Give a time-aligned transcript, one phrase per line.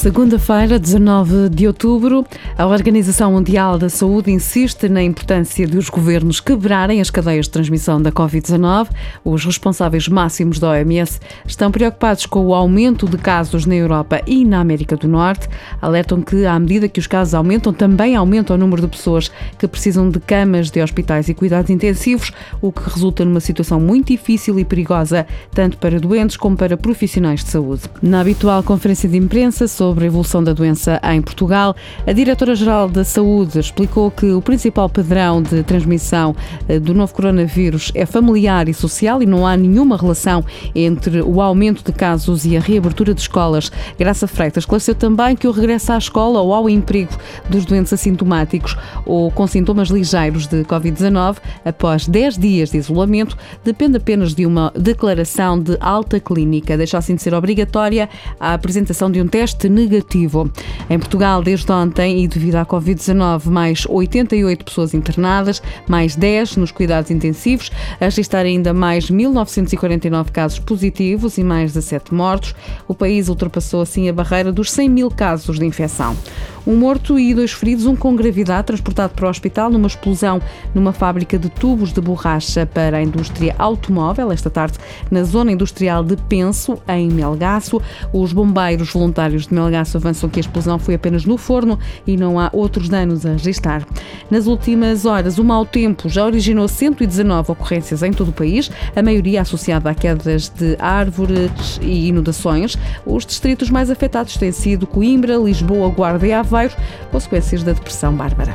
[0.00, 2.24] Segunda-feira, 19 de outubro,
[2.56, 7.50] a Organização Mundial da Saúde insiste na importância de os governos quebrarem as cadeias de
[7.50, 8.88] transmissão da Covid-19.
[9.22, 14.42] Os responsáveis máximos da OMS estão preocupados com o aumento de casos na Europa e
[14.42, 15.50] na América do Norte.
[15.82, 19.68] Alertam que, à medida que os casos aumentam, também aumenta o número de pessoas que
[19.68, 22.32] precisam de camas de hospitais e cuidados intensivos,
[22.62, 27.44] o que resulta numa situação muito difícil e perigosa, tanto para doentes como para profissionais
[27.44, 27.82] de saúde.
[28.00, 31.74] Na habitual conferência de imprensa, sobre a evolução da doença em Portugal.
[32.06, 36.36] A Diretora-Geral da Saúde explicou que o principal padrão de transmissão
[36.68, 41.40] eh, do novo coronavírus é familiar e social e não há nenhuma relação entre o
[41.40, 43.72] aumento de casos e a reabertura de escolas.
[43.98, 47.12] Graça Freitas esclareceu também que o regresso à escola ou ao emprego
[47.48, 53.96] dos doentes assintomáticos ou com sintomas ligeiros de Covid-19 após 10 dias de isolamento depende
[53.96, 56.76] apenas de uma declaração de alta clínica.
[56.76, 59.68] Deixa assim de ser obrigatória a apresentação de um teste.
[60.88, 66.72] Em Portugal, desde ontem, e devido à Covid-19, mais 88 pessoas internadas, mais 10 nos
[66.72, 67.70] cuidados intensivos,
[68.00, 72.54] a registrar ainda mais 1.949 casos positivos e mais 17 mortos.
[72.88, 76.16] O país ultrapassou assim a barreira dos 100 mil casos de infecção.
[76.66, 80.40] Um morto e dois feridos, um com gravidade, transportado para o hospital numa explosão
[80.74, 84.78] numa fábrica de tubos de borracha para a indústria automóvel, esta tarde
[85.10, 87.80] na zona industrial de Penso, em Melgaço.
[88.12, 92.38] Os bombeiros voluntários de Melgaço avançam que a explosão foi apenas no forno e não
[92.38, 93.86] há outros danos a registrar.
[94.30, 99.02] Nas últimas horas, o mau tempo já originou 119 ocorrências em todo o país, a
[99.02, 102.76] maioria associada a quedas de árvores e inundações.
[103.06, 106.74] Os distritos mais afetados têm sido Coimbra, Lisboa, Guarda e Aveiro,
[107.12, 108.54] consequências da depressão bárbara.